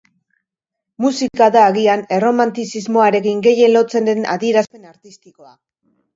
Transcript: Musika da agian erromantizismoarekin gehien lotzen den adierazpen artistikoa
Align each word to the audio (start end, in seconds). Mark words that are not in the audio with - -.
Musika 1.05 1.49
da 1.55 1.65
agian 1.71 2.01
erromantizismoarekin 2.17 3.45
gehien 3.49 3.75
lotzen 3.77 4.11
den 4.13 4.27
adierazpen 4.39 4.91
artistikoa 4.95 5.55